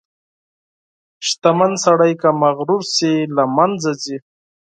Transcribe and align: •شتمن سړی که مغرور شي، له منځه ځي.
•شتمن 1.27 1.71
سړی 1.85 2.13
که 2.21 2.29
مغرور 2.43 2.81
شي، 2.95 3.13
له 3.35 3.43
منځه 3.55 3.91
ځي. 4.03 4.17